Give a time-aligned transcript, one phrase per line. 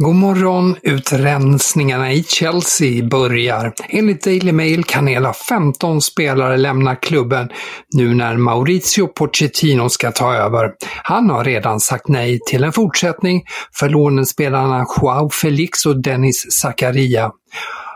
[0.00, 0.76] God morgon!
[0.82, 3.72] Utrensningarna i Chelsea börjar.
[3.88, 7.48] Enligt Daily Mail kan hela 15 spelare lämna klubben
[7.94, 10.70] nu när Maurizio Pochettino ska ta över.
[11.02, 13.42] Han har redan sagt nej till en fortsättning
[13.78, 17.30] för lånespelarna Joao Felix och Dennis Zakaria.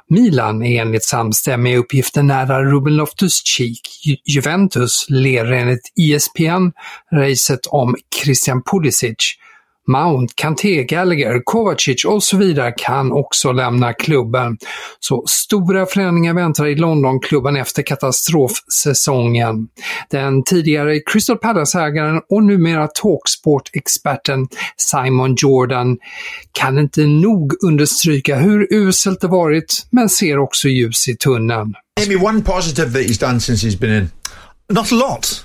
[0.08, 3.80] Milan är enligt samstämmiga uppgifter nära Ruben Loftus-Cheek.
[4.06, 6.70] Ju- Juventus leder enligt ESPN
[7.14, 9.16] racet om Christian Pulisic.
[9.88, 14.58] Mount, Kanté, Gallagher, Kovacic och så vidare kan också lämna klubben.
[15.00, 19.68] Så stora förändringar väntar i Londonklubben efter katastrofsäsongen.
[20.10, 25.98] Den tidigare Crystal Palace-ägaren och numera Talksport-experten Simon Jordan
[26.52, 31.74] kan inte nog understryka hur uselt det varit, men ser också ljus i tunneln.
[32.00, 34.10] Maybe one positive that he's done since he's been in.
[34.72, 35.44] Not a lot.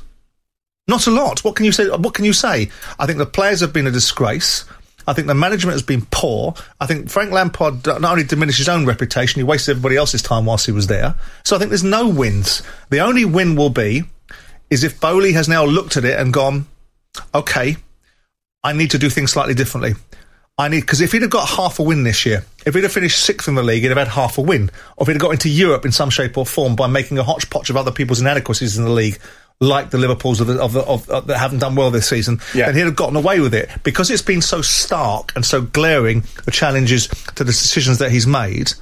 [0.88, 1.44] Not a lot.
[1.44, 1.90] What can you say?
[1.90, 2.70] What can you say?
[2.98, 4.66] I think the players have been a disgrace.
[5.06, 6.54] I think the management has been poor.
[6.82, 10.46] I think Frank Lampard not only diminished his own reputation, he wasted everybody else's time
[10.46, 11.16] whilst he was there.
[11.46, 12.62] So I think there's no wins.
[12.90, 14.04] The only win will be
[14.70, 16.68] is if Bowley has now looked at it and gone,
[17.34, 17.78] okay,
[18.64, 19.94] I need to do things slightly differently.
[20.58, 22.92] I need because if he'd have got half a win this year, if he'd have
[22.92, 24.72] finished sixth in the league, he'd have had half a win.
[24.98, 27.24] Or if he'd have got into Europe in some shape or form by making a
[27.24, 29.20] hodgepodge of other people's inadequacies in the league,
[29.60, 32.40] like the Liverpools of, the, of, the, of uh, that haven't done well this season,
[32.54, 32.68] Yeah.
[32.68, 36.24] then he'd have gotten away with it because it's been so stark and so glaring
[36.46, 38.74] the challenges to the decisions that he's made,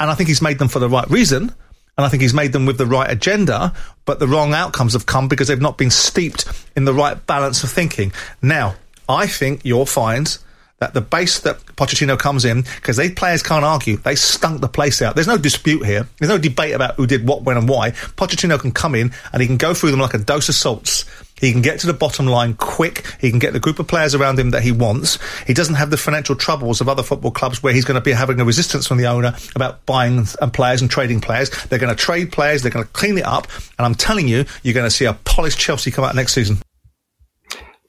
[0.00, 1.52] and I think he's made them for the right reason.
[1.96, 3.72] And I think he's made them with the right agenda,
[4.04, 6.44] but the wrong outcomes have come because they've not been steeped
[6.76, 8.12] in the right balance of thinking.
[8.40, 8.76] Now,
[9.08, 10.38] I think you'll find
[10.80, 14.68] that the base that Pochettino comes in, because these players can't argue, they stunk the
[14.68, 15.14] place out.
[15.14, 16.08] There's no dispute here.
[16.18, 17.90] There's no debate about who did what, when, and why.
[17.90, 21.04] Pochettino can come in and he can go through them like a dose of salts.
[21.40, 23.06] He can get to the bottom line quick.
[23.20, 25.18] He can get the group of players around him that he wants.
[25.46, 28.12] He doesn't have the financial troubles of other football clubs where he's going to be
[28.12, 31.50] having a resistance from the owner about buying and players and trading players.
[31.66, 32.62] They're going to trade players.
[32.62, 33.46] They're going to clean it up.
[33.78, 36.58] And I'm telling you, you're going to see a polished Chelsea come out next season.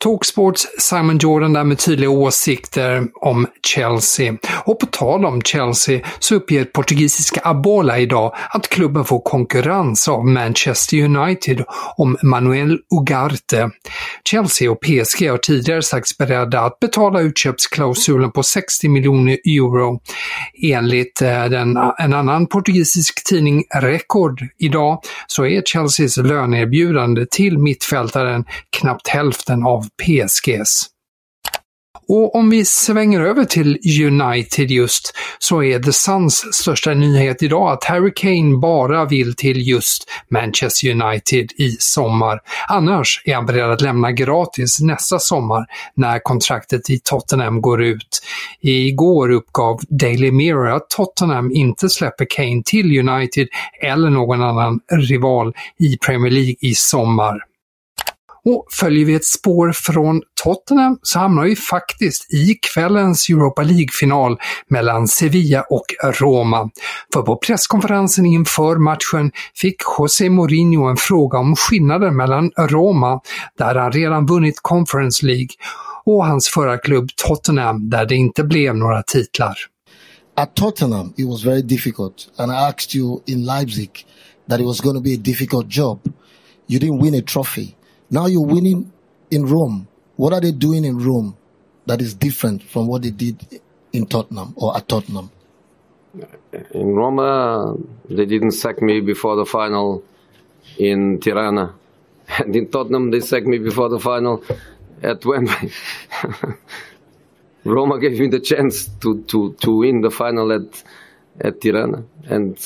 [0.04, 4.38] Talksports Simon Jordan där med tydliga åsikter om Chelsea.
[4.66, 10.26] Och på tal om Chelsea så uppger portugisiska Abola idag att klubben får konkurrens av
[10.28, 11.64] Manchester United
[11.98, 13.70] om Manuel Ugarte.
[14.30, 20.00] Chelsea och PSG har tidigare sagts beredda att betala utköpsklausulen på 60 miljoner euro.
[20.64, 28.46] Enligt eh, den, en annan portugisisk tidning Record idag så är Chelseas löneerbjudande till mittfältaren
[28.70, 30.90] knappt hälften av PSGs.
[32.12, 37.72] Och om vi svänger över till United just så är The Suns största nyhet idag
[37.72, 42.40] att Harry Kane bara vill till just Manchester United i sommar.
[42.68, 48.22] Annars är han beredd att lämna gratis nästa sommar när kontraktet i Tottenham går ut.
[48.62, 53.48] Igår uppgav Daily Mirror att Tottenham inte släpper Kane till United
[53.82, 57.49] eller någon annan rival i Premier League i sommar.
[58.50, 64.38] Och följer vi ett spår från Tottenham så hamnar vi faktiskt i kvällens Europa League-final
[64.68, 66.70] mellan Sevilla och Roma.
[67.14, 73.22] För på presskonferensen inför matchen fick José Mourinho en fråga om skillnaden mellan Roma,
[73.58, 75.50] där han redan vunnit Conference League,
[76.06, 79.56] och hans förra klubb Tottenham, där det inte blev några titlar.
[80.36, 82.16] At Tottenham, it was very difficult.
[82.38, 83.90] And I asked you in Leipzig
[84.50, 86.00] that it was going to be a difficult job.
[86.68, 87.76] You didn't win a trophy.
[88.10, 88.92] Now you're winning
[89.32, 89.88] in Rome.
[90.16, 91.38] What are they doing in Rome
[91.86, 93.62] that is different from what they did
[93.94, 95.32] in Tottenham or at Tottenham?
[96.72, 97.76] In Roma,
[98.10, 100.04] they didn't sack me before the final
[100.78, 101.76] in Tirana.
[102.38, 104.44] And in Tottenham, they sacked me before the final
[105.02, 105.72] at Wembley.
[107.64, 110.84] Roma gave me the chance to, to, to win the final at,
[111.42, 112.04] at Tirana.
[112.26, 112.58] And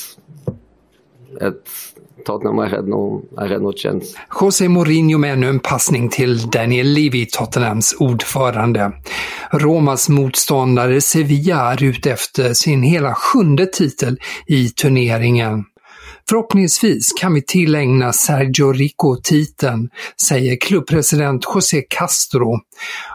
[1.40, 1.94] Ett
[2.24, 4.18] Tottenham I had no, I had no chance.
[4.28, 8.92] José Mourinho med ännu en passning till Daniel Levy, Tottenhams ordförande.
[9.52, 15.64] Romas motståndare Sevilla är ute efter sin hela sjunde titel i turneringen.
[16.28, 19.88] Förhoppningsvis kan vi tillägna Sergio Rico titeln,
[20.28, 22.60] säger klubbpresident José Castro.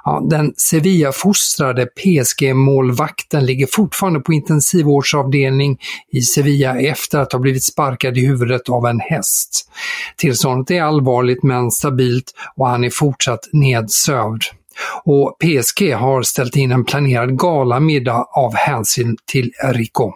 [0.06, 5.78] Ja, den Sevilla-fostrade PSG-målvakten ligger fortfarande på intensivvårdsavdelning
[6.12, 9.70] i Sevilla efter att ha blivit sparkad i huvudet av en häst.
[10.18, 14.44] Tillståndet är allvarligt men stabilt och han är fortsatt nedsövd
[15.04, 20.12] och PSG har ställt in en planerad galamiddag av hänsyn till Rico.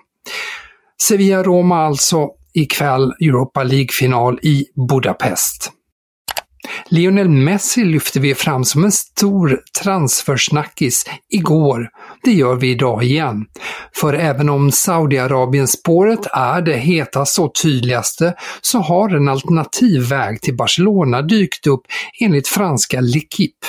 [1.03, 5.71] Sevilla-Roma alltså ikväll Europa League-final i Budapest.
[6.89, 11.89] Lionel Messi lyfte vi fram som en stor transfersnackis igår.
[12.23, 13.45] Det gör vi idag igen.
[13.95, 20.55] För även om Saudiarabien-spåret är det hetaste och tydligaste så har en alternativ väg till
[20.55, 21.81] Barcelona dykt upp
[22.21, 23.65] enligt franska L'Equipe.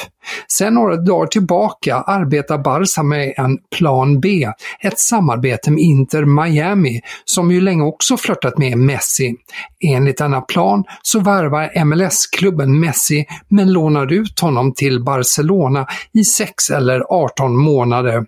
[0.52, 4.48] Sen några dagar tillbaka arbetar Barca med en plan B,
[4.80, 9.34] ett samarbete med Inter Miami, som ju länge också flörtat med Messi.
[9.80, 16.70] Enligt denna plan så värvar MLS-klubben Messi men lånar ut honom till Barcelona i 6
[16.70, 18.24] eller 18 månader.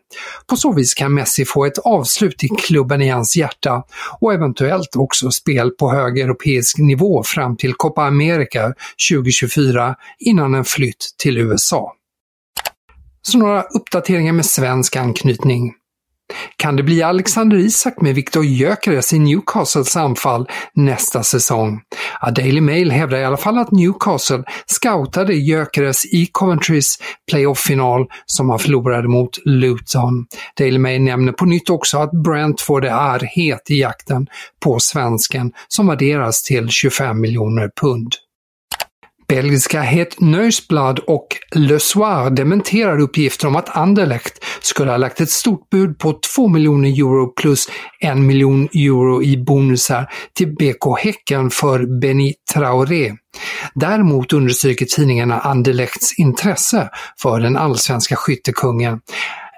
[0.46, 3.82] På så vis kan Messi få ett avslut i klubben i hans hjärta
[4.20, 8.74] och eventuellt också spel på hög europeisk nivå fram till Copa America
[9.10, 11.85] 2024 innan en flytt till USA.
[13.30, 15.72] Så några uppdateringar med svensk anknytning.
[16.56, 21.80] Kan det bli Alexander Isak med Viktor Gyökeres i Newcastles anfall nästa säsong?
[22.20, 26.98] A Daily Mail hävdar i alla fall att Newcastle scoutade Gyökeres i Coventrys
[27.30, 30.26] playoff-final som han förlorade mot Luton.
[30.58, 34.26] Daily Mail nämner på nytt också att Brentford är het i jakten
[34.64, 38.12] på svensken som värderas till 25 miljoner pund.
[39.28, 45.30] Belgiska Het Neusblad och Le Soir dementerar uppgifter om att Anderlecht skulle ha lagt ett
[45.30, 47.68] stort bud på 2 miljoner euro plus
[48.00, 53.12] 1 miljon euro i bonusar till BK Häcken för Benny Traoré.
[53.74, 56.90] Däremot understryker tidningarna Anderlechts intresse
[57.22, 59.00] för den allsvenska skyttekungen.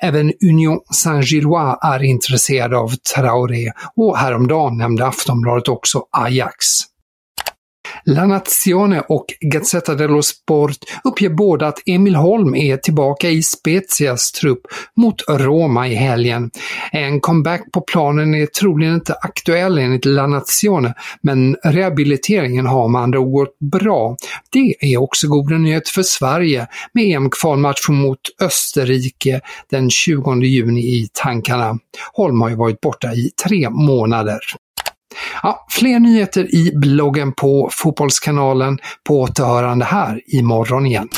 [0.02, 6.66] Även Union Saint-Gillois är intresserad av Traoré och häromdagen nämnde Aftonbladet också Ajax.
[8.10, 14.32] La Nazione och Gazzetta dello Sport uppger båda att Emil Holm är tillbaka i Spezias
[14.32, 14.60] trupp
[14.96, 16.50] mot Roma i helgen.
[16.92, 23.00] En comeback på planen är troligen inte aktuell enligt La Nazione, men rehabiliteringen har med
[23.00, 24.16] andra ord gått bra.
[24.52, 29.40] Det är också goda nyheter för Sverige med EM-kvalmatchen mot Österrike
[29.70, 31.78] den 20 juni i tankarna.
[32.12, 34.38] Holm har ju varit borta i tre månader.
[35.42, 41.08] Ja, fler nyheter i bloggen på Fotbollskanalen på återhörande här imorgon igen.